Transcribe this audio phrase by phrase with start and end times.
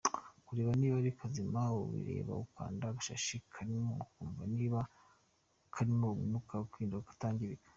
[0.45, 4.79] Kureba niba ari kazima: Ubireba ukanda agashashi karimo ukumva niba
[5.75, 7.67] karimo umwuka, ukarinda kutangirika.